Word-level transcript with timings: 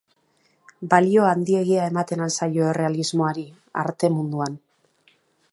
Balio 0.93 1.27
handiegia 1.31 1.83
ematen 1.91 2.25
al 2.29 2.33
zaio 2.39 2.65
errealismoari 2.71 3.47
arte 3.85 4.15
munduan? 4.19 4.61